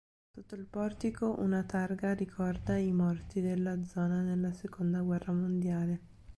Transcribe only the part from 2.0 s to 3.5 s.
ricorda i morti